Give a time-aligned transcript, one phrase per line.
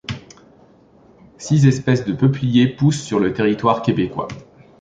[1.37, 4.29] Six espèces de peupliers poussent sur le territoire québécois.